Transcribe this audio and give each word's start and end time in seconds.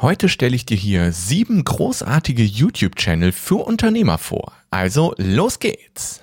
Heute 0.00 0.28
stelle 0.28 0.54
ich 0.54 0.64
dir 0.64 0.76
hier 0.76 1.10
sieben 1.10 1.64
großartige 1.64 2.44
YouTube-Channel 2.44 3.32
für 3.32 3.56
Unternehmer 3.56 4.16
vor. 4.16 4.52
Also 4.70 5.12
los 5.16 5.58
geht's! 5.58 6.20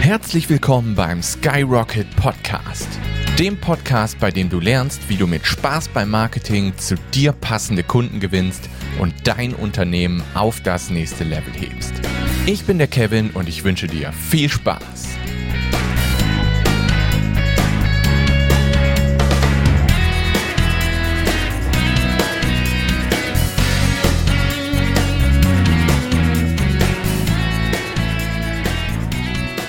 Herzlich 0.00 0.48
willkommen 0.48 0.94
beim 0.94 1.22
Skyrocket 1.22 2.06
Podcast. 2.16 2.88
Dem 3.38 3.60
Podcast, 3.60 4.18
bei 4.18 4.30
dem 4.30 4.48
du 4.48 4.60
lernst, 4.60 5.10
wie 5.10 5.16
du 5.16 5.26
mit 5.26 5.44
Spaß 5.44 5.88
beim 5.88 6.08
Marketing 6.08 6.72
zu 6.78 6.94
dir 7.12 7.32
passende 7.32 7.82
Kunden 7.82 8.20
gewinnst 8.20 8.70
und 8.98 9.12
dein 9.24 9.52
Unternehmen 9.52 10.22
auf 10.32 10.62
das 10.62 10.88
nächste 10.88 11.24
Level 11.24 11.52
hebst. 11.52 11.92
Ich 12.46 12.66
bin 12.66 12.76
der 12.76 12.88
Kevin 12.88 13.30
und 13.30 13.48
ich 13.48 13.64
wünsche 13.64 13.86
dir 13.86 14.12
viel 14.12 14.50
Spaß. 14.50 14.82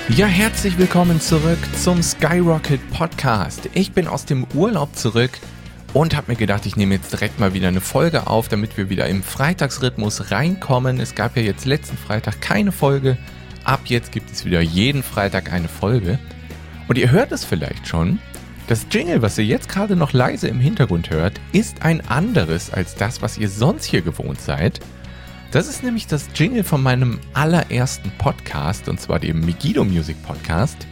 Ja, 0.10 0.26
herzlich 0.26 0.78
willkommen 0.78 1.22
zurück 1.22 1.60
zum 1.82 2.04
Skyrocket 2.04 2.82
Podcast. 2.92 3.70
Ich 3.74 3.94
bin 3.94 4.06
aus 4.06 4.26
dem 4.26 4.46
Urlaub 4.54 4.94
zurück 4.98 5.32
und 5.96 6.14
habe 6.14 6.34
mir 6.34 6.38
gedacht, 6.38 6.66
ich 6.66 6.76
nehme 6.76 6.94
jetzt 6.94 7.14
direkt 7.14 7.40
mal 7.40 7.54
wieder 7.54 7.70
eine 7.70 7.80
Folge 7.80 8.28
auf, 8.28 8.50
damit 8.50 8.76
wir 8.76 8.90
wieder 8.90 9.08
im 9.08 9.24
Freitagsrhythmus 9.24 10.30
reinkommen. 10.30 11.00
Es 11.00 11.16
gab 11.16 11.38
ja 11.38 11.42
jetzt 11.42 11.64
letzten 11.64 11.96
Freitag 11.96 12.42
keine 12.42 12.74
Folge. 12.74 13.18
Ab 13.64 13.80
jetzt 13.86 14.12
gibt 14.12 14.30
es 14.30 14.44
wieder 14.44 14.60
jeden 14.60 15.04
Freitag 15.04 15.54
eine 15.54 15.70
Folge. 15.70 16.20
Und 16.90 16.98
ihr 16.98 17.12
hört 17.12 17.32
es 17.32 17.46
vielleicht 17.46 17.88
schon. 17.88 18.20
Das 18.68 18.88
Jingle, 18.92 19.22
was 19.22 19.38
ihr 19.38 19.46
jetzt 19.46 19.70
gerade 19.70 19.96
noch 19.96 20.12
leise 20.12 20.50
im 20.50 20.60
Hintergrund 20.60 21.12
hört, 21.12 21.40
ist 21.54 21.84
ein 21.84 22.06
anderes 22.10 22.74
als 22.74 22.96
das, 22.96 23.22
was 23.22 23.38
ihr 23.38 23.48
sonst 23.48 23.86
hier 23.86 24.02
gewohnt 24.02 24.42
seid. 24.42 24.82
Das 25.52 25.70
ist 25.70 25.82
nämlich 25.82 26.08
das 26.08 26.28
Jingle 26.36 26.66
von 26.66 26.84
meinem 26.84 27.22
allerersten 27.32 28.12
Podcast, 28.18 28.90
und 28.90 29.00
zwar 29.00 29.20
dem 29.20 29.40
Megiddo 29.40 29.86
Music 29.86 30.22
Podcast. 30.24 30.88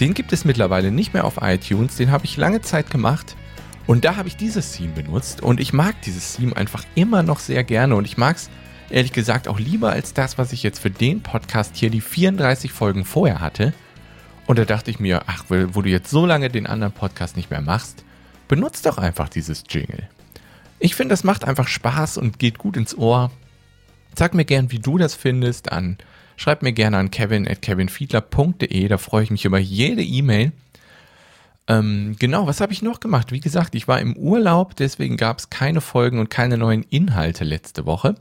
Den 0.00 0.14
gibt 0.14 0.32
es 0.32 0.46
mittlerweile 0.46 0.90
nicht 0.90 1.12
mehr 1.12 1.26
auf 1.26 1.42
iTunes, 1.42 1.96
den 1.96 2.10
habe 2.10 2.24
ich 2.24 2.38
lange 2.38 2.62
Zeit 2.62 2.90
gemacht 2.90 3.36
und 3.86 4.04
da 4.04 4.16
habe 4.16 4.28
ich 4.28 4.36
dieses 4.36 4.72
Theme 4.72 4.92
benutzt 4.92 5.42
und 5.42 5.60
ich 5.60 5.72
mag 5.72 6.00
dieses 6.02 6.36
Theme 6.36 6.56
einfach 6.56 6.84
immer 6.94 7.22
noch 7.22 7.38
sehr 7.38 7.62
gerne 7.62 7.94
und 7.94 8.04
ich 8.04 8.16
mag 8.16 8.36
es 8.36 8.50
ehrlich 8.90 9.12
gesagt 9.12 9.48
auch 9.48 9.58
lieber 9.58 9.92
als 9.92 10.12
das, 10.12 10.38
was 10.38 10.52
ich 10.52 10.62
jetzt 10.62 10.80
für 10.80 10.90
den 10.90 11.22
Podcast 11.22 11.76
hier 11.76 11.90
die 11.90 12.00
34 12.00 12.72
Folgen 12.72 13.04
vorher 13.04 13.40
hatte. 13.40 13.72
Und 14.46 14.58
da 14.58 14.64
dachte 14.64 14.90
ich 14.90 15.00
mir, 15.00 15.22
ach, 15.26 15.44
wo 15.48 15.82
du 15.82 15.88
jetzt 15.88 16.10
so 16.10 16.24
lange 16.24 16.50
den 16.50 16.66
anderen 16.66 16.92
Podcast 16.92 17.36
nicht 17.36 17.50
mehr 17.50 17.62
machst, 17.62 18.04
benutzt 18.48 18.86
doch 18.86 18.98
einfach 18.98 19.28
dieses 19.28 19.64
Jingle. 19.68 20.08
Ich 20.78 20.94
finde, 20.94 21.12
das 21.12 21.24
macht 21.24 21.44
einfach 21.44 21.68
Spaß 21.68 22.18
und 22.18 22.38
geht 22.38 22.58
gut 22.58 22.76
ins 22.76 22.96
Ohr. 22.96 23.30
Sag 24.16 24.34
mir 24.34 24.44
gern, 24.44 24.70
wie 24.70 24.78
du 24.78 24.98
das 24.98 25.14
findest, 25.14 25.72
an 25.72 25.98
schreib 26.36 26.62
mir 26.62 26.72
gerne 26.72 26.98
an 26.98 27.10
kevin 27.10 27.48
at 27.48 27.62
kevinfiedler.de, 27.62 28.88
da 28.88 28.98
freue 28.98 29.24
ich 29.24 29.30
mich 29.30 29.44
über 29.44 29.58
jede 29.58 30.02
E-Mail. 30.02 30.52
Ähm, 31.68 32.16
genau, 32.18 32.46
was 32.46 32.60
habe 32.60 32.72
ich 32.72 32.82
noch 32.82 33.00
gemacht? 33.00 33.32
Wie 33.32 33.40
gesagt, 33.40 33.74
ich 33.74 33.88
war 33.88 34.00
im 34.00 34.16
Urlaub, 34.16 34.76
deswegen 34.76 35.16
gab 35.16 35.38
es 35.38 35.50
keine 35.50 35.80
Folgen 35.80 36.18
und 36.18 36.30
keine 36.30 36.58
neuen 36.58 36.84
Inhalte 36.84 37.44
letzte 37.44 37.86
Woche. 37.86 38.14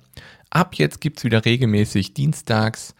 Ab 0.50 0.76
jetzt 0.76 1.00
gibt 1.02 1.20
es 1.20 1.24
wieder 1.24 1.46
regelmäßig 1.46 2.14
dienstags 2.14 2.96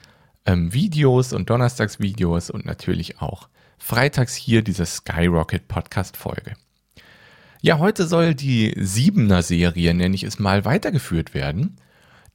ähm, 0.46 0.74
Videos 0.74 1.34
und 1.34 1.50
donnerstags 1.50 2.00
Videos 2.00 2.50
und 2.50 2.66
natürlich 2.66 3.22
auch 3.22 3.50
freitags 3.78 4.36
hier 4.36 4.62
diese 4.62 4.86
Skyrocket 4.86 5.68
Podcast 5.68 6.18
Folge. 6.18 6.54
Ja, 7.62 7.80
heute 7.80 8.06
soll 8.06 8.36
die 8.36 8.76
Siebener 8.78 9.42
Serie, 9.42 9.94
nenne 9.96 10.14
ich 10.14 10.24
es 10.24 10.38
mal, 10.38 10.66
weitergeführt 10.66 11.34
werden. 11.34 11.78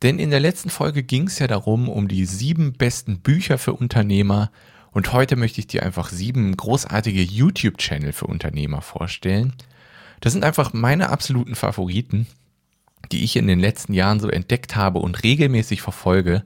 Denn 0.03 0.19
in 0.19 0.31
der 0.31 0.41
letzten 0.41 0.71
Folge 0.71 1.03
ging 1.03 1.29
es 1.29 1.39
ja 1.39 1.47
darum, 1.47 1.89
um 1.89 2.09
die 2.09 2.25
sieben 2.25 2.73
besten 2.73 3.21
Bücher 3.21 3.59
für 3.59 3.75
Unternehmer 3.75 4.51
und 4.93 5.13
heute 5.13 5.37
möchte 5.37 5.61
ich 5.61 5.67
dir 5.67 5.83
einfach 5.83 6.09
sieben 6.09 6.57
großartige 6.57 7.23
YouTube-Channel 7.23 8.13
für 8.13 8.27
Unternehmer 8.27 8.83
vorstellen. 8.83 9.55
Das 10.21 10.33
sind 10.33 10.45
einfach 10.45 10.73
meine 10.73 11.11
absoluten 11.11 11.55
Favoriten, 11.55 12.27
die 13.13 13.25
ich 13.25 13.37
in 13.37 13.47
den 13.47 13.61
letzten 13.61 13.95
Jahren 13.95 14.21
so 14.21 14.29
entdeckt 14.29 14.77
habe 14.77 14.99
und 14.99 15.23
regelmäßig 15.23 15.81
verfolge. 15.81 16.45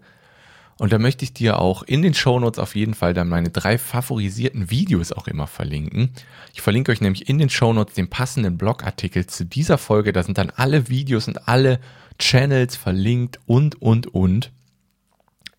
Und 0.76 0.92
da 0.92 0.98
möchte 0.98 1.24
ich 1.24 1.32
dir 1.32 1.60
auch 1.60 1.82
in 1.84 2.02
den 2.02 2.14
Shownotes 2.14 2.58
auf 2.58 2.74
jeden 2.74 2.94
Fall 2.94 3.14
dann 3.14 3.28
meine 3.28 3.50
drei 3.50 3.78
favorisierten 3.78 4.70
Videos 4.70 5.12
auch 5.12 5.28
immer 5.28 5.46
verlinken. 5.46 6.10
Ich 6.52 6.62
verlinke 6.62 6.90
euch 6.90 7.00
nämlich 7.00 7.28
in 7.28 7.38
den 7.38 7.48
Shownotes 7.48 7.94
den 7.94 8.10
passenden 8.10 8.58
Blogartikel 8.58 9.26
zu 9.26 9.44
dieser 9.44 9.78
Folge. 9.78 10.12
Da 10.12 10.22
sind 10.22 10.36
dann 10.36 10.50
alle 10.50 10.88
Videos 10.88 11.28
und 11.28 11.48
alle 11.48 11.80
Channels 12.18 12.76
verlinkt 12.76 13.38
und, 13.46 13.80
und, 13.80 14.08
und. 14.08 14.50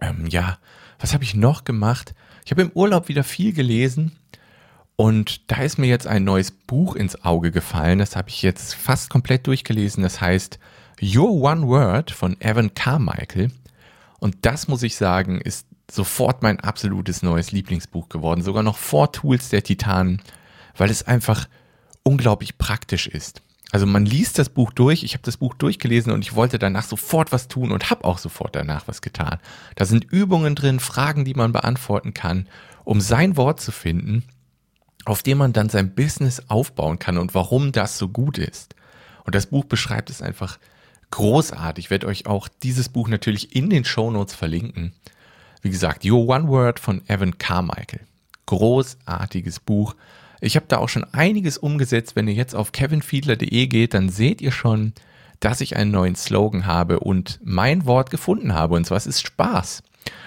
Ähm, 0.02 0.28
ja, 0.28 0.58
was 1.00 1.14
habe 1.14 1.24
ich 1.24 1.34
noch 1.34 1.64
gemacht? 1.64 2.14
Ich 2.46 2.52
habe 2.52 2.62
im 2.62 2.72
Urlaub 2.76 3.08
wieder 3.08 3.24
viel 3.24 3.54
gelesen 3.54 4.12
und 4.96 5.52
da 5.52 5.64
ist 5.64 5.80
mir 5.80 5.88
jetzt 5.88 6.06
ein 6.06 6.24
neues 6.24 6.52
Buch 6.52 6.96
ins 6.96 7.26
Auge 7.26 7.52
gefallen. 7.52 7.98
Das 7.98 8.16
habe 8.16 8.30
ich 8.30 8.44
jetzt 8.44 8.76
fast 8.76 9.10
komplett 9.10 9.48
durchgelesen. 9.48 10.04
Das 10.04 10.22
heißt 10.22 10.60
Your 11.02 11.32
One 11.32 11.68
Word 11.68 12.12
von 12.12 12.40
Evan 12.40 12.76
Carmichael. 12.76 13.50
Und 14.20 14.38
das 14.46 14.68
muss 14.68 14.84
ich 14.84 14.96
sagen, 14.96 15.42
ist 15.42 15.66
sofort 15.90 16.44
mein 16.44 16.60
absolutes 16.60 17.24
neues 17.24 17.52
Lieblingsbuch 17.52 18.10
geworden. 18.10 18.44
Sogar 18.44 18.62
noch 18.62 18.78
vor 18.78 19.12
Tools 19.12 19.50
der 19.50 19.64
Titanen, 19.64 20.22
weil 20.78 20.92
es 20.92 21.02
einfach 21.02 21.48
unglaublich 22.04 22.60
praktisch 22.60 23.08
ist. 23.08 23.42
Also 23.72 23.86
man 23.86 24.06
liest 24.06 24.40
das 24.40 24.50
Buch 24.50 24.72
durch, 24.72 25.04
ich 25.04 25.14
habe 25.14 25.24
das 25.24 25.38
Buch 25.38 25.54
durchgelesen 25.56 26.12
und 26.12 26.24
ich 26.24 26.36
wollte 26.36 26.60
danach 26.60 26.84
sofort 26.84 27.32
was 27.32 27.48
tun 27.48 27.72
und 27.72 27.90
habe 27.90 28.06
auch 28.06 28.20
sofort 28.20 28.56
danach 28.56 28.88
was 28.88 29.02
getan. 29.02 29.40
Da 29.76 29.86
sind 29.86 30.06
Übungen 30.06 30.56
drin, 30.56 30.80
Fragen, 30.80 31.26
die 31.26 31.34
man 31.34 31.52
beantworten 31.52 32.14
kann, 32.14 32.48
um 32.84 33.02
sein 33.02 33.38
Wort 33.38 33.60
zu 33.60 33.72
finden, 33.72 34.24
auf 35.06 35.24
dem 35.24 35.40
man 35.40 35.52
dann 35.52 35.70
sein 35.70 35.96
Business 35.96 36.44
aufbauen 36.48 37.00
kann 37.00 37.18
und 37.18 37.34
warum 37.34 37.72
das 37.72 37.98
so 37.98 38.08
gut 38.08 38.38
ist. 38.38 38.76
Und 39.24 39.36
das 39.36 39.48
Buch 39.48 39.66
beschreibt 39.66 40.10
es 40.10 40.22
einfach 40.22 40.60
großartig. 41.12 41.86
Ich 41.86 41.92
werde 41.92 42.08
euch 42.08 42.28
auch 42.28 42.48
dieses 42.48 42.90
Buch 42.90 43.08
natürlich 43.08 43.56
in 43.56 43.70
den 43.70 43.86
Show 43.86 44.12
Notes 44.12 44.36
verlinken. 44.36 44.94
Wie 45.62 45.70
gesagt, 45.70 46.06
Your 46.06 46.28
One 46.28 46.48
Word 46.48 46.80
von 46.80 47.02
Evan 47.08 47.38
Carmichael. 47.38 48.02
Großartiges 48.46 49.60
Buch 49.60 49.96
ich 50.46 50.56
habe 50.56 50.66
da 50.68 50.78
auch 50.78 50.90
schon 50.90 51.04
einiges 51.06 51.58
umgesetzt. 51.58 52.16
Wenn 52.16 52.28
ihr 52.28 52.34
jetzt 52.34 52.56
auf 52.56 52.72
kevinfiedler.de 52.72 53.68
geht, 53.68 53.94
dann 53.94 54.10
seht 54.10 54.42
ihr 54.42 54.52
schon, 54.52 54.94
dass 55.40 55.62
ich 55.62 55.76
einen 55.76 55.92
neuen 55.92 56.16
Slogan 56.16 56.66
habe 56.66 57.00
und 57.00 57.40
mein 57.44 57.86
Wort 57.86 58.10
gefunden 58.10 58.54
habe. 58.54 58.76
Und 58.76 58.86
zwar 58.86 58.98
es 58.98 59.08
ist 59.08 59.26
Spaß. 59.26 59.84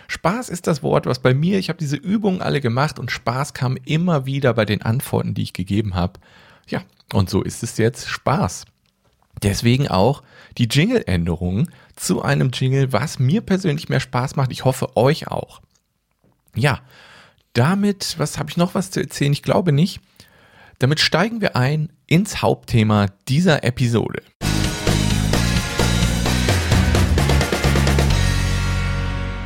Spaß 0.09 0.49
ist 0.49 0.67
das 0.67 0.83
Wort, 0.83 1.07
was 1.07 1.21
bei 1.21 1.35
mir, 1.35 1.59
ich 1.59 1.69
habe 1.69 1.79
diese 1.79 1.97
Übungen 1.97 2.43
alle 2.43 2.61
gemacht 2.61 2.99
und 2.99 3.11
Spaß 3.11 3.55
kam 3.55 3.77
immer 3.85 4.27
wieder 4.27 4.55
bei 4.55 4.65
den 4.65 4.83
Antworten, 4.83 5.35
die 5.35 5.43
ich 5.43 5.53
gegeben 5.53 5.95
habe. 5.95 6.19
Ja, 6.67 6.83
und 7.13 7.31
so 7.31 7.43
ist 7.43 7.63
es 7.63 7.77
jetzt 7.79 8.09
Spaß. 8.09 8.65
Deswegen 9.43 9.89
auch 9.89 10.23
die 10.57 10.67
Jingle-Änderungen 10.67 11.71
zu 11.95 12.23
einem 12.23 12.51
Jingle, 12.53 12.93
was 12.93 13.19
mir 13.19 13.41
persönlich 13.41 13.89
mehr 13.89 14.01
Spaß 14.01 14.37
macht. 14.37 14.51
Ich 14.51 14.65
hoffe 14.65 14.97
euch 14.97 15.29
auch. 15.29 15.61
Ja, 16.55 16.81
damit, 17.53 18.17
was 18.19 18.39
habe 18.39 18.51
ich 18.51 18.57
noch 18.57 18.75
was 18.75 18.91
zu 18.91 19.01
erzählen? 19.01 19.33
Ich 19.33 19.43
glaube 19.43 19.73
nicht. 19.73 20.01
Damit 20.81 21.01
steigen 21.01 21.41
wir 21.41 21.57
ein 21.57 21.91
ins 22.07 22.41
Hauptthema 22.41 23.07
dieser 23.27 23.65
Episode. 23.65 24.23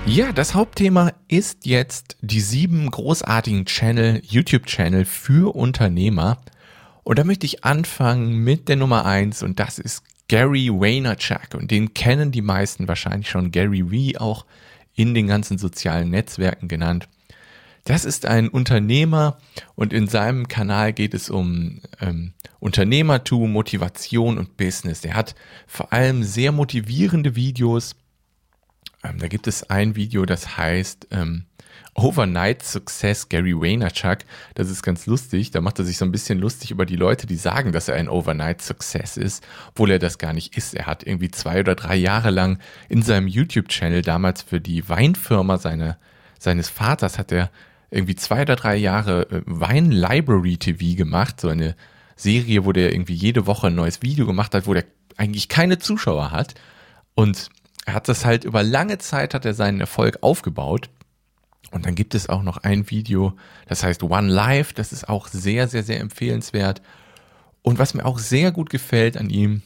Ja, 0.05 0.33
das 0.33 0.55
Hauptthema 0.55 1.13
ist 1.29 1.65
jetzt 1.65 2.19
die 2.21 2.41
sieben 2.41 2.91
großartigen 2.91 3.65
Channel, 3.65 4.21
YouTube-Channel 4.23 5.07
für 5.07 5.55
Unternehmer. 5.55 6.37
Und 7.03 7.19
da 7.19 7.25
möchte 7.25 7.47
ich 7.47 7.65
anfangen 7.65 8.45
mit 8.45 8.69
der 8.69 8.77
Nummer 8.77 9.07
eins 9.07 9.43
und 9.43 9.59
das 9.59 9.79
ist 9.79 10.03
Gary 10.29 10.69
Vaynerchuk. 10.69 11.55
Und 11.55 11.71
den 11.71 11.95
kennen 11.95 12.31
die 12.31 12.43
meisten 12.43 12.89
wahrscheinlich 12.89 13.31
schon, 13.31 13.53
Gary 13.53 14.13
V 14.15 14.23
auch 14.23 14.45
in 14.95 15.15
den 15.15 15.29
ganzen 15.29 15.57
sozialen 15.57 16.11
Netzwerken 16.11 16.69
genannt. 16.69 17.09
Das 17.85 18.05
ist 18.05 18.27
ein 18.27 18.49
Unternehmer 18.49 19.39
und 19.75 19.93
in 19.93 20.07
seinem 20.07 20.47
Kanal 20.47 20.93
geht 20.93 21.15
es 21.15 21.31
um 21.31 21.81
ähm, 22.01 22.33
Unternehmertum, 22.61 23.51
Motivation 23.51 24.39
und 24.39 24.57
Business. 24.57 25.05
Er 25.05 25.15
hat 25.15 25.35
vor 25.67 25.93
allem 25.93 26.23
sehr 26.23 26.53
motivierende 26.53 27.35
Videos. 27.35 27.97
Ähm, 29.03 29.19
da 29.19 29.27
gibt 29.27 29.49
es 29.49 29.69
ein 29.69 29.97
Video, 29.97 30.25
das 30.27 30.57
heißt 30.57 31.09
ähm, 31.11 31.47
Overnight 31.95 32.63
Success 32.63 33.29
Gary 33.29 33.61
Vaynerchuk. 33.61 34.19
Das 34.55 34.71
ist 34.71 34.85
ganz 34.85 35.07
lustig. 35.07 35.51
Da 35.51 35.61
macht 35.61 35.81
er 35.81 35.85
sich 35.85 35.99
so 35.99 36.05
ein 36.05 36.13
bisschen 36.13 36.39
lustig 36.39 36.71
über 36.71 36.87
die 36.87 36.97
Leute, 36.97 37.27
die 37.27 37.37
sagen, 37.37 37.73
dass 37.73 37.89
er 37.89 37.97
ein 37.97 38.09
Overnight 38.09 38.63
Success 38.63 39.17
ist, 39.17 39.45
obwohl 39.71 39.91
er 39.91 39.99
das 39.99 40.19
gar 40.19 40.33
nicht 40.33 40.57
ist. 40.57 40.75
Er 40.75 40.87
hat 40.87 41.05
irgendwie 41.05 41.33
zwei 41.33 41.59
oder 41.59 41.75
drei 41.75 41.97
Jahre 41.97 42.31
lang 42.31 42.61
in 42.89 43.03
seinem 43.03 43.27
YouTube-Channel 43.27 44.03
damals 44.03 44.43
für 44.43 44.61
die 44.61 44.89
Weinfirma 44.89 45.59
seine 45.59 45.99
seines 46.43 46.69
Vaters 46.69 47.19
hat 47.19 47.31
er 47.33 47.51
irgendwie 47.93 48.17
zwei 48.17 48.43
oder 48.43 48.57
drei 48.57 48.77
Jahre 48.77 49.31
äh, 49.31 49.43
Wine 49.47 49.95
Library 49.95 50.57
TV 50.57 50.97
gemacht, 50.97 51.41
so 51.41 51.49
eine 51.49 51.77
Serie, 52.17 52.65
wo 52.65 52.73
der 52.73 52.93
irgendwie 52.93 53.15
jede 53.15 53.47
Woche 53.47 53.69
ein 53.69 53.75
neues 53.75 54.03
Video 54.03 54.27
gemacht 54.27 54.55
hat, 54.55 54.67
wo 54.67 54.75
der 54.75 54.85
eigentlich 55.17 55.49
keine 55.49 55.79
Zuschauer 55.79 56.31
hat. 56.31 56.55
Und 57.15 57.51
er 57.85 57.95
hat 57.95 58.09
das 58.09 58.25
halt 58.25 58.45
über 58.45 58.63
lange 58.63 58.99
Zeit 58.99 59.35
hat 59.35 59.45
er 59.45 59.55
seinen 59.55 59.81
Erfolg 59.81 60.19
aufgebaut. 60.23 60.89
Und 61.71 61.87
dann 61.87 61.95
gibt 61.95 62.15
es 62.15 62.29
auch 62.29 62.43
noch 62.43 62.59
ein 62.59 62.91
Video, 62.91 63.35
das 63.67 63.83
heißt 63.83 64.03
One 64.03 64.29
Life, 64.29 64.75
das 64.75 64.93
ist 64.93 65.09
auch 65.09 65.27
sehr, 65.29 65.69
sehr, 65.69 65.83
sehr 65.83 66.01
empfehlenswert. 66.01 66.83
Und 67.63 67.79
was 67.79 67.95
mir 67.95 68.05
auch 68.05 68.19
sehr 68.19 68.53
gut 68.53 68.69
gefällt 68.69 69.17
an 69.17 69.31
ihm, 69.31 69.63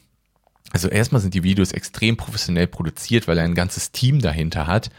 also 0.73 0.89
erstmal 0.89 1.21
sind 1.21 1.35
die 1.35 1.43
Videos 1.43 1.73
extrem 1.73 2.17
professionell 2.17 2.67
produziert, 2.67 3.27
weil 3.27 3.39
er 3.39 3.45
ein 3.45 3.55
ganzes 3.55 3.93
Team 3.93 4.21
dahinter 4.21 4.67
hat, 4.67 4.91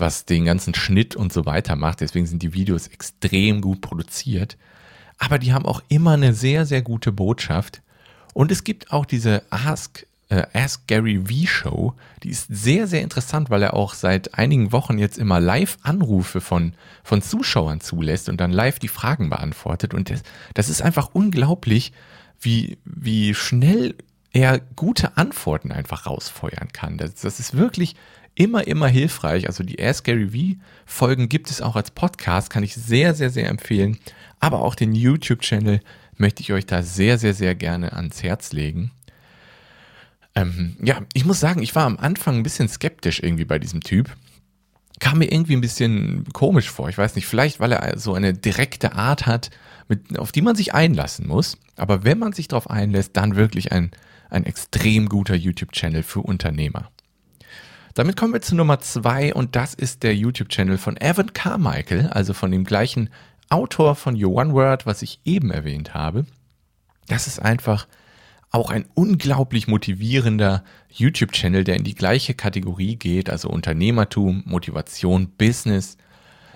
was 0.00 0.24
den 0.24 0.44
ganzen 0.44 0.74
Schnitt 0.74 1.16
und 1.16 1.32
so 1.32 1.46
weiter 1.46 1.76
macht. 1.76 2.00
Deswegen 2.00 2.26
sind 2.26 2.42
die 2.42 2.52
Videos 2.52 2.88
extrem 2.88 3.60
gut 3.60 3.80
produziert. 3.80 4.56
Aber 5.18 5.38
die 5.38 5.52
haben 5.52 5.66
auch 5.66 5.82
immer 5.88 6.12
eine 6.12 6.32
sehr, 6.32 6.66
sehr 6.66 6.82
gute 6.82 7.12
Botschaft. 7.12 7.82
Und 8.32 8.50
es 8.50 8.64
gibt 8.64 8.92
auch 8.92 9.04
diese 9.04 9.42
Ask, 9.50 10.06
äh, 10.30 10.46
Ask 10.54 10.86
Gary 10.86 11.20
V 11.26 11.46
Show. 11.46 11.94
Die 12.22 12.30
ist 12.30 12.46
sehr, 12.48 12.86
sehr 12.86 13.02
interessant, 13.02 13.50
weil 13.50 13.62
er 13.62 13.74
auch 13.74 13.94
seit 13.94 14.34
einigen 14.34 14.72
Wochen 14.72 14.98
jetzt 14.98 15.18
immer 15.18 15.38
Live-Anrufe 15.40 16.40
von, 16.40 16.74
von 17.04 17.20
Zuschauern 17.20 17.80
zulässt 17.80 18.28
und 18.28 18.40
dann 18.40 18.52
live 18.52 18.78
die 18.78 18.88
Fragen 18.88 19.28
beantwortet. 19.28 19.92
Und 19.92 20.10
das, 20.10 20.22
das 20.54 20.68
ist 20.68 20.80
einfach 20.80 21.10
unglaublich, 21.12 21.92
wie, 22.40 22.78
wie 22.84 23.34
schnell 23.34 23.94
er 24.32 24.60
gute 24.76 25.16
Antworten 25.16 25.72
einfach 25.72 26.06
rausfeuern 26.06 26.68
kann. 26.72 26.96
Das, 26.96 27.14
das 27.16 27.40
ist 27.40 27.56
wirklich 27.56 27.96
immer, 28.34 28.66
immer 28.66 28.88
hilfreich. 28.88 29.46
Also 29.46 29.64
die 29.64 29.82
Ask 29.82 30.04
Gary 30.04 30.28
V 30.56 30.60
Folgen 30.86 31.28
gibt 31.28 31.50
es 31.50 31.60
auch 31.60 31.76
als 31.76 31.90
Podcast, 31.90 32.50
kann 32.50 32.62
ich 32.62 32.74
sehr, 32.74 33.14
sehr, 33.14 33.30
sehr 33.30 33.48
empfehlen. 33.48 33.98
Aber 34.38 34.62
auch 34.62 34.74
den 34.74 34.94
YouTube-Channel 34.94 35.80
möchte 36.16 36.42
ich 36.42 36.52
euch 36.52 36.66
da 36.66 36.82
sehr, 36.82 37.18
sehr, 37.18 37.34
sehr 37.34 37.54
gerne 37.54 37.92
ans 37.92 38.22
Herz 38.22 38.52
legen. 38.52 38.92
Ähm, 40.34 40.76
ja, 40.82 41.00
ich 41.12 41.24
muss 41.24 41.40
sagen, 41.40 41.62
ich 41.62 41.74
war 41.74 41.84
am 41.84 41.96
Anfang 41.98 42.36
ein 42.36 42.42
bisschen 42.42 42.68
skeptisch 42.68 43.20
irgendwie 43.22 43.44
bei 43.44 43.58
diesem 43.58 43.80
Typ. 43.80 44.14
Kam 45.00 45.18
mir 45.18 45.32
irgendwie 45.32 45.56
ein 45.56 45.62
bisschen 45.62 46.24
komisch 46.32 46.70
vor. 46.70 46.88
Ich 46.88 46.98
weiß 46.98 47.14
nicht, 47.16 47.26
vielleicht 47.26 47.58
weil 47.58 47.72
er 47.72 47.98
so 47.98 48.14
eine 48.14 48.34
direkte 48.34 48.94
Art 48.94 49.26
hat, 49.26 49.50
mit, 49.88 50.18
auf 50.18 50.30
die 50.30 50.42
man 50.42 50.56
sich 50.56 50.74
einlassen 50.74 51.26
muss. 51.26 51.58
Aber 51.76 52.04
wenn 52.04 52.18
man 52.18 52.32
sich 52.32 52.48
darauf 52.48 52.70
einlässt, 52.70 53.16
dann 53.16 53.36
wirklich 53.36 53.72
ein 53.72 53.90
ein 54.30 54.46
extrem 54.46 55.08
guter 55.08 55.34
YouTube-Channel 55.34 56.02
für 56.02 56.20
Unternehmer. 56.20 56.90
Damit 57.94 58.16
kommen 58.16 58.32
wir 58.32 58.40
zu 58.40 58.54
Nummer 58.54 58.80
zwei 58.80 59.34
und 59.34 59.56
das 59.56 59.74
ist 59.74 60.02
der 60.02 60.14
YouTube-Channel 60.14 60.78
von 60.78 60.96
Evan 60.96 61.32
Carmichael, 61.32 62.08
also 62.08 62.34
von 62.34 62.50
dem 62.50 62.64
gleichen 62.64 63.10
Autor 63.48 63.96
von 63.96 64.14
Your 64.22 64.34
One 64.34 64.52
Word, 64.52 64.86
was 64.86 65.02
ich 65.02 65.20
eben 65.24 65.50
erwähnt 65.50 65.92
habe. 65.92 66.24
Das 67.08 67.26
ist 67.26 67.40
einfach 67.40 67.88
auch 68.52 68.70
ein 68.70 68.86
unglaublich 68.94 69.66
motivierender 69.66 70.64
YouTube-Channel, 70.88 71.64
der 71.64 71.76
in 71.76 71.84
die 71.84 71.94
gleiche 71.94 72.34
Kategorie 72.34 72.96
geht, 72.96 73.28
also 73.30 73.48
Unternehmertum, 73.48 74.42
Motivation, 74.46 75.30
Business, 75.36 75.96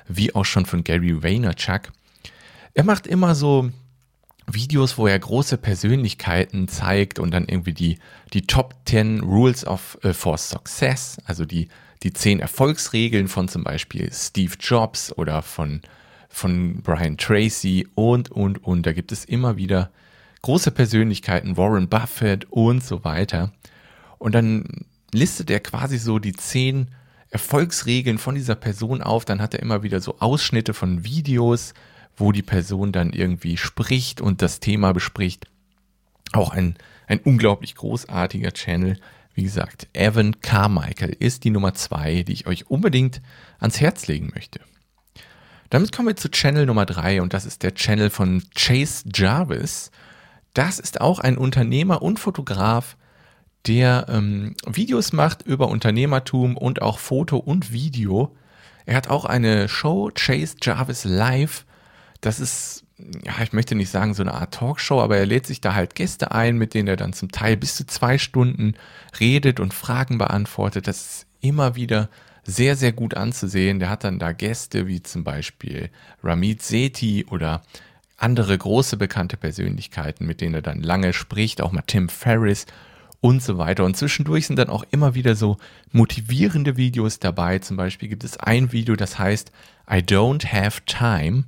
wie 0.07 0.35
auch 0.35 0.45
schon 0.45 0.67
von 0.67 0.85
Gary 0.85 1.23
Vaynerchuk. 1.23 1.93
Er 2.75 2.85
macht 2.85 3.07
immer 3.07 3.35
so 3.35 3.71
Videos, 4.47 4.99
wo 4.99 5.07
er 5.07 5.19
große 5.19 5.57
Persönlichkeiten 5.57 6.69
zeigt 6.69 7.19
und 7.19 7.31
dann 7.33 7.47
irgendwie 7.47 7.73
die, 7.73 7.99
die 8.33 8.47
Top 8.47 8.75
10 8.87 9.21
Rules 9.21 9.67
of, 9.67 9.99
uh, 10.05 10.13
for 10.13 10.39
Success, 10.39 11.19
also 11.25 11.45
die, 11.45 11.69
die 12.03 12.13
10 12.13 12.41
Erfolgsregeln 12.41 13.29
von 13.29 13.49
zum 13.49 13.65
Beispiel 13.65 14.11
Steve 14.13 14.55
Jobs 14.61 15.13
oder 15.17 15.43
von, 15.43 15.81
von 16.29 16.83
Brian 16.83 17.17
Tracy 17.17 17.89
und, 17.95 18.31
und, 18.31 18.63
und. 18.63 18.85
Da 18.85 18.93
gibt 18.93 19.13
es 19.13 19.25
immer 19.25 19.57
wieder 19.57 19.91
große 20.43 20.71
Persönlichkeiten, 20.71 21.57
Warren 21.57 21.89
Buffett 21.89 22.47
und 22.51 22.85
so 22.85 23.03
weiter. 23.05 23.53
Und 24.19 24.35
dann 24.35 24.85
listet 25.13 25.51
er 25.51 25.61
quasi 25.61 25.97
so 25.97 26.19
die 26.19 26.35
10 26.35 26.89
Erfolgsregeln 27.31 28.19
von 28.19 28.35
dieser 28.35 28.55
Person 28.55 29.03
auf. 29.03 29.25
Dann 29.25 29.41
hat 29.41 29.55
er 29.55 29.61
immer 29.61 29.83
wieder 29.83 30.01
so 30.01 30.17
Ausschnitte 30.21 30.75
von 30.75 31.05
Videos, 31.05 31.73
wo 32.17 32.33
die 32.33 32.43
Person 32.43 32.93
dann 32.93 33.13
irgendwie 33.13 33.57
spricht 33.57 34.21
und 34.21 34.43
das 34.43 34.61
Thema 34.61 34.93
bespricht. 34.93 35.47
Auch 36.33 36.51
ein, 36.51 36.77
ein 37.07 37.21
unglaublich 37.21 37.75
großartiger 37.75 38.53
Channel. 38.53 38.99
Wie 39.35 39.43
gesagt, 39.43 39.89
Evan 39.93 40.41
Carmichael 40.41 41.17
ist 41.19 41.45
die 41.45 41.51
Nummer 41.51 41.75
zwei, 41.75 42.23
die 42.23 42.33
ich 42.33 42.47
euch 42.47 42.71
unbedingt 42.71 43.21
ans 43.59 43.81
Herz 43.81 44.07
legen 44.07 44.31
möchte. 44.35 44.61
Damit 45.71 45.91
kommen 45.91 46.09
wir 46.09 46.17
zu 46.17 46.31
Channel 46.31 46.67
Nummer 46.67 46.87
drei 46.87 47.21
und 47.21 47.35
das 47.35 47.47
ist 47.47 47.63
der 47.63 47.75
Channel 47.75 48.11
von 48.11 48.43
Chase 48.55 49.05
Jarvis. 49.13 49.91
Das 50.53 50.79
ist 50.79 51.01
auch 51.01 51.19
ein 51.19 51.37
Unternehmer 51.37 52.01
und 52.01 52.21
Fotograf, 52.21 52.97
der 53.67 54.07
ähm, 54.09 54.55
Videos 54.67 55.13
macht 55.13 55.43
über 55.43 55.69
Unternehmertum 55.69 56.57
und 56.57 56.81
auch 56.81 56.99
Foto 57.01 57.39
und 57.39 57.73
Video. 57.73 58.37
Er 58.87 58.97
hat 58.97 59.09
auch 59.09 59.25
eine 59.25 59.69
Show, 59.69 60.11
Chase 60.15 60.57
Jarvis 60.63 61.05
Live, 61.05 61.65
das 62.25 62.41
ist, 62.41 62.85
ja, 63.25 63.43
ich 63.43 63.53
möchte 63.53 63.75
nicht 63.75 63.91
sagen 63.91 64.15
so 64.15 64.23
eine 64.23 64.35
Art 64.35 64.55
Talkshow, 64.55 65.01
aber 65.01 65.19
er 65.19 65.27
lädt 65.27 65.47
sich 65.47 65.61
da 65.61 65.75
halt 65.75 65.95
Gäste 65.95 66.33
ein, 66.33 66.57
mit 66.57 66.73
denen 66.73 66.89
er 66.89 66.97
dann 66.97 67.13
zum 67.13 67.31
Teil 67.31 67.57
bis 67.57 67.77
zu 67.77 67.87
zwei 67.87 68.17
Stunden 68.19 68.75
redet 69.21 69.61
und 69.61 69.75
Fragen 69.75 70.17
beantwortet. 70.17 70.87
Das 70.89 71.01
ist 71.01 71.27
immer 71.41 71.77
wieder 71.77 72.09
sehr, 72.45 72.77
sehr 72.77 72.93
gut 72.93 73.15
anzusehen. 73.15 73.79
Der 73.79 73.91
hat 73.91 74.05
dann 74.05 74.19
da 74.19 74.33
Gäste 74.33 74.87
wie 74.87 75.03
zum 75.03 75.23
Beispiel 75.23 75.91
Ramit 76.23 76.63
Sethi 76.63 77.27
oder 77.29 77.63
andere 78.17 78.57
große 78.57 78.97
bekannte 78.97 79.37
Persönlichkeiten, 79.37 80.27
mit 80.27 80.41
denen 80.41 80.55
er 80.55 80.63
dann 80.63 80.83
lange 80.83 81.13
spricht, 81.13 81.61
auch 81.61 81.73
mal 81.73 81.83
Tim 81.87 82.09
Ferriss 82.09 82.65
und 83.21 83.43
so 83.43 83.59
weiter. 83.59 83.85
Und 83.85 83.97
zwischendurch 83.97 84.47
sind 84.47 84.59
dann 84.59 84.71
auch 84.71 84.85
immer 84.91 85.15
wieder 85.15 85.35
so 85.35 85.59
motivierende 85.93 86.79
Videos 86.79 87.19
dabei. 87.19 87.59
Zum 87.59 87.77
Beispiel 87.77 88.09
gibt 88.09 88.25
es 88.25 88.39
ein 88.39 88.73
Video, 88.73 88.97
das 88.97 89.19
heißt 89.19 89.53
I 89.91 89.97
don't 89.97 90.47
have 90.47 90.83
time. 90.87 91.45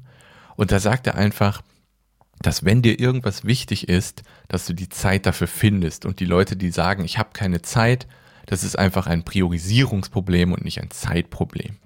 Und 0.56 0.73
da 0.73 0.81
sagt 0.81 1.06
er 1.06 1.14
einfach, 1.14 1.62
dass 2.41 2.64
wenn 2.64 2.82
dir 2.82 2.99
irgendwas 2.99 3.44
wichtig 3.44 3.88
ist, 3.88 4.23
dass 4.49 4.67
du 4.67 4.73
die 4.73 4.88
Zeit 4.88 5.26
dafür 5.26 5.47
findest. 5.47 6.05
Und 6.05 6.20
die 6.20 6.26
Leute, 6.26 6.56
die 6.56 6.70
sagen, 6.70 7.05
ich 7.05 7.19
habe 7.19 7.31
keine 7.32 7.62
Zeit, 7.62 8.06
das 8.47 8.62
ist 8.62 8.79
einfach 8.79 9.06
ein 9.06 9.25
Priorisierungsproblem 9.25 10.53
und 10.53 10.64
nicht 10.64 10.81
ein 10.81 10.91
Zeitproblem. 10.91 11.76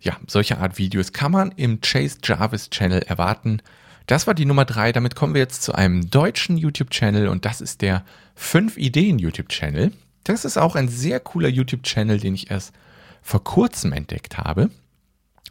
Ja, 0.00 0.16
solche 0.26 0.58
Art 0.58 0.78
Videos 0.78 1.12
kann 1.12 1.32
man 1.32 1.52
im 1.52 1.80
Chase 1.82 2.18
Jarvis 2.24 2.70
Channel 2.70 3.02
erwarten. 3.02 3.60
Das 4.06 4.26
war 4.26 4.34
die 4.34 4.46
Nummer 4.46 4.64
drei. 4.64 4.92
Damit 4.92 5.14
kommen 5.14 5.34
wir 5.34 5.42
jetzt 5.42 5.62
zu 5.62 5.74
einem 5.74 6.08
deutschen 6.08 6.56
YouTube-Channel 6.56 7.28
und 7.28 7.44
das 7.44 7.60
ist 7.60 7.82
der 7.82 8.04
5 8.34 8.78
Ideen 8.78 9.18
YouTube-Channel. 9.18 9.92
Das 10.24 10.44
ist 10.44 10.56
auch 10.56 10.74
ein 10.74 10.88
sehr 10.88 11.20
cooler 11.20 11.48
YouTube-Channel, 11.48 12.18
den 12.18 12.34
ich 12.34 12.50
erst 12.50 12.72
vor 13.20 13.44
kurzem 13.44 13.92
entdeckt 13.92 14.38
habe. 14.38 14.70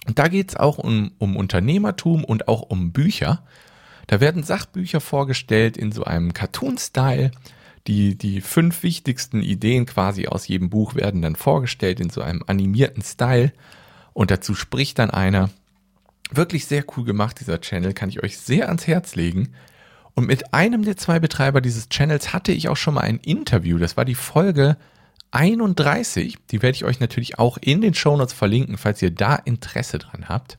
Und 0.07 0.19
da 0.19 0.27
geht 0.27 0.49
es 0.49 0.55
auch 0.55 0.77
um, 0.77 1.11
um 1.17 1.35
Unternehmertum 1.35 2.23
und 2.23 2.47
auch 2.47 2.61
um 2.61 2.91
Bücher. 2.91 3.43
Da 4.07 4.19
werden 4.19 4.43
Sachbücher 4.43 5.01
vorgestellt 5.01 5.77
in 5.77 5.91
so 5.91 6.03
einem 6.03 6.33
Cartoon-Style. 6.33 7.31
Die, 7.87 8.15
die 8.15 8.41
fünf 8.41 8.83
wichtigsten 8.83 9.41
Ideen 9.41 9.85
quasi 9.85 10.27
aus 10.27 10.47
jedem 10.47 10.69
Buch 10.69 10.95
werden 10.95 11.21
dann 11.21 11.35
vorgestellt 11.35 11.99
in 11.99 12.09
so 12.09 12.21
einem 12.21 12.43
animierten 12.47 13.03
Style. 13.03 13.53
Und 14.13 14.31
dazu 14.31 14.55
spricht 14.55 14.99
dann 14.99 15.11
einer. 15.11 15.49
Wirklich 16.31 16.65
sehr 16.65 16.83
cool 16.95 17.05
gemacht, 17.05 17.39
dieser 17.39 17.61
Channel, 17.61 17.93
kann 17.93 18.09
ich 18.09 18.23
euch 18.23 18.37
sehr 18.37 18.67
ans 18.67 18.87
Herz 18.87 19.15
legen. 19.15 19.49
Und 20.13 20.27
mit 20.27 20.53
einem 20.53 20.83
der 20.83 20.97
zwei 20.97 21.19
Betreiber 21.19 21.61
dieses 21.61 21.89
Channels 21.89 22.33
hatte 22.33 22.51
ich 22.51 22.67
auch 22.67 22.77
schon 22.77 22.95
mal 22.95 23.01
ein 23.01 23.19
Interview. 23.19 23.77
Das 23.77 23.95
war 23.95 24.05
die 24.05 24.15
Folge 24.15 24.77
31. 25.31 26.37
Die 26.51 26.61
werde 26.61 26.75
ich 26.75 26.85
euch 26.85 26.99
natürlich 26.99 27.39
auch 27.39 27.57
in 27.59 27.81
den 27.81 27.93
Shownotes 27.93 28.33
verlinken, 28.33 28.77
falls 28.77 29.01
ihr 29.01 29.11
da 29.11 29.35
Interesse 29.35 29.99
dran 29.99 30.29
habt. 30.29 30.57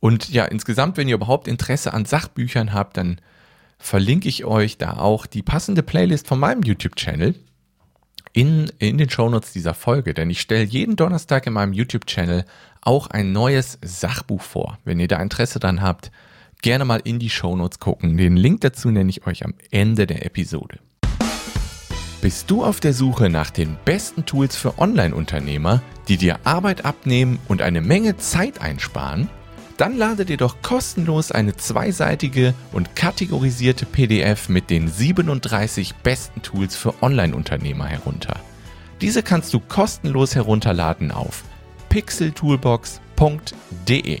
Und 0.00 0.28
ja, 0.28 0.44
insgesamt, 0.44 0.96
wenn 0.96 1.08
ihr 1.08 1.16
überhaupt 1.16 1.48
Interesse 1.48 1.92
an 1.92 2.04
Sachbüchern 2.04 2.72
habt, 2.72 2.96
dann 2.96 3.20
verlinke 3.78 4.28
ich 4.28 4.44
euch 4.44 4.78
da 4.78 4.96
auch 4.96 5.26
die 5.26 5.42
passende 5.42 5.82
Playlist 5.82 6.26
von 6.26 6.38
meinem 6.38 6.62
YouTube-Channel 6.62 7.34
in, 8.32 8.70
in 8.78 8.98
den 8.98 9.10
Shownotes 9.10 9.52
dieser 9.52 9.74
Folge. 9.74 10.14
Denn 10.14 10.30
ich 10.30 10.40
stelle 10.40 10.64
jeden 10.64 10.96
Donnerstag 10.96 11.46
in 11.46 11.52
meinem 11.52 11.72
YouTube-Channel 11.72 12.44
auch 12.82 13.08
ein 13.08 13.32
neues 13.32 13.78
Sachbuch 13.82 14.42
vor. 14.42 14.78
Wenn 14.84 15.00
ihr 15.00 15.08
da 15.08 15.20
Interesse 15.20 15.58
dran 15.58 15.82
habt, 15.82 16.10
gerne 16.62 16.84
mal 16.84 17.00
in 17.02 17.18
die 17.18 17.30
Shownotes 17.30 17.80
gucken. 17.80 18.16
Den 18.16 18.36
Link 18.36 18.60
dazu 18.60 18.90
nenne 18.90 19.10
ich 19.10 19.26
euch 19.26 19.44
am 19.44 19.54
Ende 19.70 20.06
der 20.06 20.24
Episode. 20.24 20.78
Bist 22.20 22.50
du 22.50 22.64
auf 22.64 22.80
der 22.80 22.94
Suche 22.94 23.30
nach 23.30 23.50
den 23.50 23.76
besten 23.84 24.26
Tools 24.26 24.56
für 24.56 24.80
Online-Unternehmer, 24.80 25.82
die 26.08 26.16
dir 26.16 26.40
Arbeit 26.42 26.84
abnehmen 26.84 27.38
und 27.46 27.62
eine 27.62 27.80
Menge 27.80 28.16
Zeit 28.16 28.60
einsparen? 28.60 29.30
Dann 29.76 29.96
lade 29.96 30.24
dir 30.24 30.36
doch 30.36 30.60
kostenlos 30.60 31.30
eine 31.30 31.54
zweiseitige 31.54 32.54
und 32.72 32.96
kategorisierte 32.96 33.86
PDF 33.86 34.48
mit 34.48 34.68
den 34.68 34.88
37 34.88 35.94
besten 35.94 36.42
Tools 36.42 36.74
für 36.74 37.00
Online-Unternehmer 37.04 37.86
herunter. 37.86 38.34
Diese 39.00 39.22
kannst 39.22 39.54
du 39.54 39.60
kostenlos 39.60 40.34
herunterladen 40.34 41.12
auf 41.12 41.44
pixeltoolbox.de. 41.88 44.20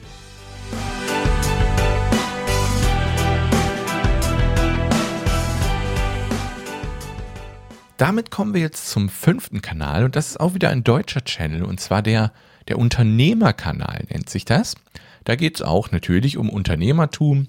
Damit 7.98 8.30
kommen 8.30 8.54
wir 8.54 8.60
jetzt 8.60 8.88
zum 8.88 9.08
fünften 9.08 9.60
Kanal 9.60 10.04
und 10.04 10.14
das 10.14 10.28
ist 10.28 10.40
auch 10.40 10.54
wieder 10.54 10.70
ein 10.70 10.84
deutscher 10.84 11.24
Channel 11.24 11.64
und 11.64 11.80
zwar 11.80 12.00
der, 12.00 12.32
der 12.68 12.78
Unternehmerkanal 12.78 14.06
nennt 14.08 14.30
sich 14.30 14.44
das. 14.44 14.76
Da 15.24 15.34
geht 15.34 15.56
es 15.56 15.62
auch 15.62 15.90
natürlich 15.90 16.36
um 16.38 16.48
Unternehmertum. 16.48 17.48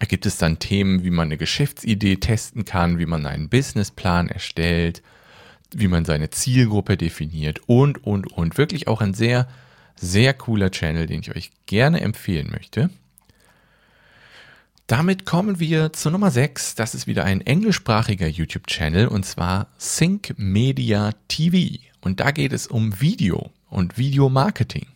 Da 0.00 0.06
gibt 0.06 0.26
es 0.26 0.38
dann 0.38 0.58
Themen, 0.58 1.04
wie 1.04 1.10
man 1.10 1.28
eine 1.28 1.36
Geschäftsidee 1.36 2.16
testen 2.16 2.64
kann, 2.64 2.98
wie 2.98 3.06
man 3.06 3.26
einen 3.26 3.48
Businessplan 3.48 4.28
erstellt, 4.28 5.02
wie 5.72 5.88
man 5.88 6.04
seine 6.04 6.30
Zielgruppe 6.30 6.96
definiert 6.96 7.60
und, 7.68 8.04
und, 8.04 8.26
und. 8.26 8.58
Wirklich 8.58 8.88
auch 8.88 9.00
ein 9.00 9.14
sehr, 9.14 9.46
sehr 9.94 10.34
cooler 10.34 10.72
Channel, 10.72 11.06
den 11.06 11.20
ich 11.20 11.36
euch 11.36 11.52
gerne 11.66 12.00
empfehlen 12.00 12.50
möchte. 12.50 12.90
Damit 14.90 15.24
kommen 15.24 15.60
wir 15.60 15.92
zu 15.92 16.10
Nummer 16.10 16.32
6. 16.32 16.74
Das 16.74 16.96
ist 16.96 17.06
wieder 17.06 17.22
ein 17.22 17.42
englischsprachiger 17.42 18.26
YouTube-Channel 18.26 19.06
und 19.06 19.24
zwar 19.24 19.68
Sync 19.78 20.34
Media 20.36 21.12
TV. 21.28 21.80
Und 22.00 22.18
da 22.18 22.32
geht 22.32 22.52
es 22.52 22.66
um 22.66 23.00
Video 23.00 23.52
und 23.68 23.98
Videomarketing. 23.98 24.88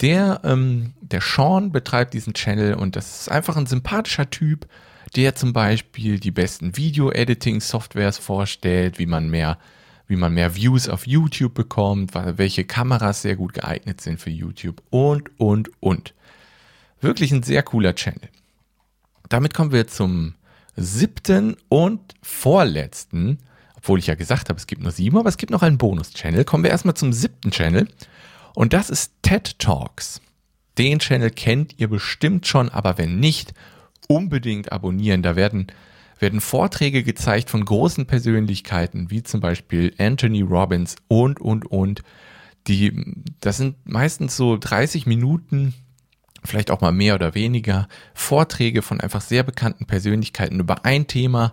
Der, 0.00 0.40
ähm, 0.42 0.94
der 1.02 1.20
Sean 1.20 1.70
betreibt 1.70 2.14
diesen 2.14 2.34
Channel 2.34 2.74
und 2.74 2.96
das 2.96 3.20
ist 3.20 3.30
einfach 3.30 3.56
ein 3.56 3.66
sympathischer 3.66 4.28
Typ, 4.28 4.66
der 5.14 5.36
zum 5.36 5.52
Beispiel 5.52 6.18
die 6.18 6.32
besten 6.32 6.76
Video-Editing-Softwares 6.76 8.18
vorstellt, 8.18 8.98
wie 8.98 9.06
man 9.06 9.30
mehr, 9.30 9.58
wie 10.08 10.16
man 10.16 10.34
mehr 10.34 10.56
Views 10.56 10.88
auf 10.88 11.06
YouTube 11.06 11.54
bekommt, 11.54 12.14
welche 12.14 12.64
Kameras 12.64 13.22
sehr 13.22 13.36
gut 13.36 13.52
geeignet 13.54 14.00
sind 14.00 14.18
für 14.18 14.30
YouTube 14.30 14.82
und, 14.90 15.30
und, 15.38 15.70
und. 15.78 16.12
Wirklich 17.00 17.30
ein 17.30 17.44
sehr 17.44 17.62
cooler 17.62 17.94
Channel 17.94 18.28
damit 19.30 19.54
kommen 19.54 19.72
wir 19.72 19.86
zum 19.86 20.34
siebten 20.76 21.56
und 21.70 22.14
vorletzten, 22.22 23.38
obwohl 23.76 23.98
ich 23.98 24.08
ja 24.08 24.14
gesagt 24.14 24.50
habe, 24.50 24.58
es 24.58 24.66
gibt 24.66 24.82
nur 24.82 24.92
sieben, 24.92 25.16
aber 25.16 25.30
es 25.30 25.38
gibt 25.38 25.50
noch 25.50 25.62
einen 25.62 25.78
Bonus-Channel. 25.78 26.44
Kommen 26.44 26.64
wir 26.64 26.70
erstmal 26.70 26.94
zum 26.94 27.14
siebten 27.14 27.50
Channel 27.50 27.88
und 28.54 28.74
das 28.74 28.90
ist 28.90 29.14
TED 29.22 29.58
Talks. 29.58 30.20
Den 30.76 30.98
Channel 30.98 31.30
kennt 31.30 31.78
ihr 31.78 31.88
bestimmt 31.88 32.46
schon, 32.46 32.68
aber 32.68 32.98
wenn 32.98 33.18
nicht, 33.18 33.54
unbedingt 34.08 34.72
abonnieren. 34.72 35.22
Da 35.22 35.36
werden, 35.36 35.68
werden 36.18 36.40
Vorträge 36.40 37.02
gezeigt 37.02 37.48
von 37.48 37.64
großen 37.64 38.06
Persönlichkeiten, 38.06 39.10
wie 39.10 39.22
zum 39.22 39.40
Beispiel 39.40 39.94
Anthony 39.98 40.42
Robbins 40.42 40.96
und, 41.08 41.40
und, 41.40 41.66
und. 41.66 42.02
Die, 42.66 43.24
das 43.40 43.56
sind 43.56 43.76
meistens 43.86 44.36
so 44.36 44.58
30 44.58 45.06
Minuten 45.06 45.74
vielleicht 46.44 46.70
auch 46.70 46.80
mal 46.80 46.92
mehr 46.92 47.14
oder 47.14 47.34
weniger 47.34 47.88
Vorträge 48.14 48.82
von 48.82 49.00
einfach 49.00 49.20
sehr 49.20 49.42
bekannten 49.42 49.86
Persönlichkeiten 49.86 50.60
über 50.60 50.84
ein 50.84 51.06
Thema. 51.06 51.52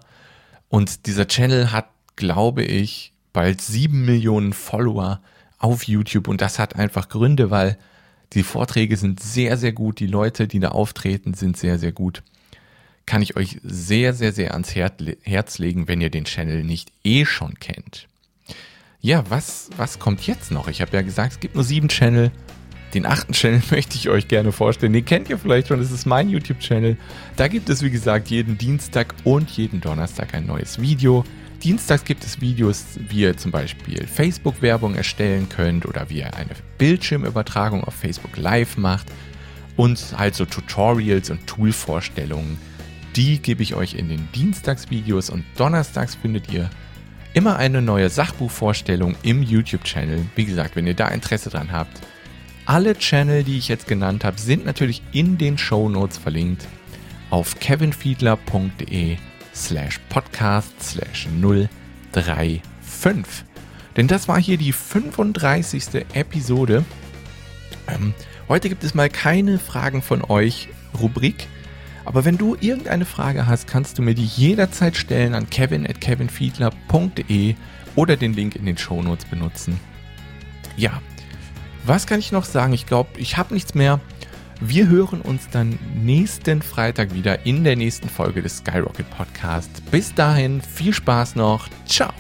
Und 0.69 1.05
dieser 1.05 1.27
Channel 1.27 1.71
hat, 1.71 1.89
glaube 2.15 2.63
ich, 2.63 3.13
bald 3.33 3.61
sieben 3.61 4.05
Millionen 4.05 4.53
Follower 4.53 5.21
auf 5.59 5.83
YouTube. 5.83 6.27
Und 6.27 6.41
das 6.41 6.59
hat 6.59 6.75
einfach 6.75 7.09
Gründe, 7.09 7.51
weil 7.51 7.77
die 8.33 8.43
Vorträge 8.43 8.97
sind 8.97 9.21
sehr, 9.21 9.57
sehr 9.57 9.71
gut. 9.71 9.99
Die 9.99 10.07
Leute, 10.07 10.47
die 10.47 10.59
da 10.59 10.69
auftreten, 10.69 11.33
sind 11.33 11.57
sehr, 11.57 11.79
sehr 11.79 11.91
gut. 11.91 12.23
Kann 13.05 13.21
ich 13.21 13.37
euch 13.37 13.59
sehr, 13.63 14.13
sehr, 14.13 14.33
sehr 14.33 14.51
ans 14.53 14.75
Herz 14.75 15.57
legen, 15.59 15.87
wenn 15.87 16.01
ihr 16.01 16.09
den 16.09 16.25
Channel 16.25 16.63
nicht 16.63 16.91
eh 17.03 17.25
schon 17.25 17.55
kennt. 17.55 18.07
Ja, 18.99 19.23
was, 19.29 19.69
was 19.77 19.99
kommt 19.99 20.27
jetzt 20.27 20.51
noch? 20.51 20.67
Ich 20.67 20.81
habe 20.81 20.91
ja 20.93 21.01
gesagt, 21.01 21.33
es 21.33 21.39
gibt 21.39 21.55
nur 21.55 21.63
sieben 21.63 21.87
Channel. 21.87 22.31
Den 22.93 23.05
achten 23.05 23.33
Channel 23.33 23.61
möchte 23.71 23.95
ich 23.95 24.09
euch 24.09 24.27
gerne 24.27 24.51
vorstellen. 24.51 24.93
Den 24.93 25.05
kennt 25.05 25.29
ihr 25.29 25.37
vielleicht 25.37 25.67
schon, 25.67 25.79
das 25.79 25.91
ist 25.91 26.05
mein 26.05 26.29
YouTube-Channel. 26.29 26.97
Da 27.35 27.47
gibt 27.47 27.69
es, 27.69 27.81
wie 27.83 27.89
gesagt, 27.89 28.29
jeden 28.29 28.57
Dienstag 28.57 29.13
und 29.23 29.49
jeden 29.51 29.81
Donnerstag 29.81 30.33
ein 30.33 30.45
neues 30.45 30.81
Video. 30.81 31.23
Dienstags 31.63 32.03
gibt 32.03 32.23
es 32.23 32.39
Videos, 32.39 32.85
wie 33.09 33.21
ihr 33.21 33.37
zum 33.37 33.51
Beispiel 33.51 34.05
Facebook-Werbung 34.05 34.95
erstellen 34.95 35.49
könnt 35.49 35.85
oder 35.85 36.09
wie 36.09 36.19
ihr 36.19 36.33
eine 36.35 36.51
Bildschirmübertragung 36.77 37.83
auf 37.83 37.95
Facebook 37.95 38.37
Live 38.37 38.77
macht 38.77 39.07
und 39.75 39.99
halt 40.17 40.35
so 40.35 40.45
Tutorials 40.45 41.29
und 41.29 41.47
Tool-Vorstellungen. 41.47 42.57
Die 43.15 43.39
gebe 43.41 43.63
ich 43.63 43.73
euch 43.73 43.95
in 43.95 44.09
den 44.09 44.27
Dienstagsvideos 44.35 45.31
und 45.31 45.43
Donnerstags 45.57 46.13
findet 46.15 46.53
ihr 46.53 46.69
immer 47.33 47.57
eine 47.57 47.81
neue 47.81 48.09
Sachbuchvorstellung 48.09 49.15
im 49.23 49.41
YouTube-Channel. 49.41 50.25
Wie 50.35 50.45
gesagt, 50.45 50.75
wenn 50.75 50.85
ihr 50.85 50.93
da 50.93 51.07
Interesse 51.07 51.49
dran 51.49 51.71
habt, 51.71 52.01
alle 52.67 52.97
Channel, 52.97 53.43
die 53.43 53.57
ich 53.57 53.69
jetzt 53.69 53.87
genannt 53.87 54.23
habe, 54.25 54.39
sind 54.39 54.65
natürlich 54.65 55.01
in 55.13 55.37
den 55.37 55.57
Show 55.57 55.87
Notes 55.87 56.17
verlinkt 56.17 56.67
auf 57.29 57.59
kevinfiedler.de 57.59 59.17
slash 59.55 59.99
podcast 60.09 60.73
slash 60.81 61.27
035. 62.11 62.61
Denn 63.95 64.07
das 64.07 64.27
war 64.27 64.39
hier 64.39 64.57
die 64.57 64.73
35. 64.73 66.05
Episode. 66.13 66.83
Ähm, 67.87 68.13
heute 68.49 68.67
gibt 68.69 68.83
es 68.83 68.93
mal 68.93 69.09
keine 69.09 69.59
Fragen 69.59 70.01
von 70.01 70.21
euch 70.23 70.67
Rubrik. 70.99 71.47
Aber 72.03 72.25
wenn 72.25 72.37
du 72.37 72.57
irgendeine 72.59 73.05
Frage 73.05 73.47
hast, 73.47 73.67
kannst 73.67 73.97
du 73.97 74.01
mir 74.01 74.13
die 74.13 74.25
jederzeit 74.25 74.97
stellen 74.97 75.35
an 75.35 75.49
kevin 75.49 75.87
at 75.87 76.01
kevinfiedler.de 76.01 77.55
oder 77.95 78.17
den 78.17 78.33
Link 78.33 78.55
in 78.55 78.65
den 78.65 78.77
Show 78.77 79.01
Notes 79.01 79.25
benutzen. 79.25 79.79
Ja, 80.75 81.01
was 81.87 82.07
kann 82.07 82.19
ich 82.19 82.31
noch 82.31 82.45
sagen? 82.45 82.73
Ich 82.73 82.85
glaube, 82.85 83.09
ich 83.17 83.37
habe 83.37 83.53
nichts 83.53 83.73
mehr. 83.73 83.99
Wir 84.59 84.87
hören 84.87 85.21
uns 85.21 85.49
dann 85.51 85.77
nächsten 85.95 86.61
Freitag 86.61 87.13
wieder 87.13 87.45
in 87.45 87.63
der 87.63 87.75
nächsten 87.75 88.09
Folge 88.09 88.41
des 88.41 88.57
Skyrocket 88.57 89.09
Podcast. 89.11 89.69
Bis 89.91 90.13
dahin, 90.13 90.61
viel 90.61 90.93
Spaß 90.93 91.35
noch. 91.35 91.67
Ciao. 91.85 92.11